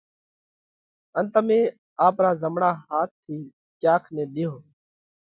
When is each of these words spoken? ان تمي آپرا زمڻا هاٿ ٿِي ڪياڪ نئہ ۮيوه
ان 1.17 1.25
تمي 1.33 1.59
آپرا 2.07 2.31
زمڻا 2.41 2.69
هاٿ 2.87 3.09
ٿِي 3.23 3.37
ڪياڪ 3.81 4.03
نئہ 4.15 4.23
ۮيوه 4.33 4.57